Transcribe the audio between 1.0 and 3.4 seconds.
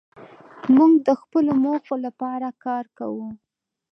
د خپلو موخو لپاره کار کوو.